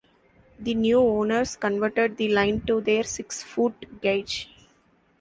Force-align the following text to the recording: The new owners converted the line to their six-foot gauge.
The 0.57 0.73
new 0.73 0.99
owners 0.99 1.55
converted 1.55 2.17
the 2.17 2.33
line 2.33 2.61
to 2.61 2.81
their 2.81 3.03
six-foot 3.03 4.01
gauge. 4.01 4.49